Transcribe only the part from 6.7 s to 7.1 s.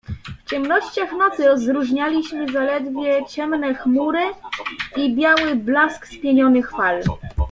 fal."